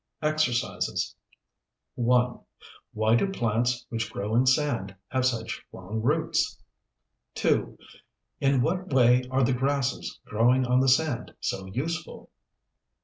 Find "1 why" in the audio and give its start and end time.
1.93-3.15